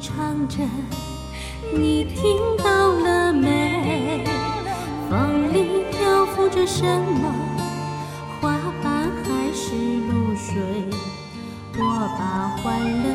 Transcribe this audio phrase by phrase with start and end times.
[0.00, 0.56] 唱着
[1.76, 4.24] 你听到了没？
[5.10, 7.34] 风里飘浮着什么？
[8.40, 9.74] 花瓣还是
[10.08, 10.54] 露水
[11.76, 11.82] 我
[12.18, 12.22] 把
[12.62, 13.09] 欢乐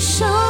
[0.00, 0.49] 我把欢乐散布，你收到